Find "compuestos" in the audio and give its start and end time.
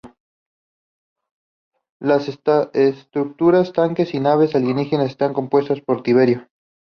5.33-5.81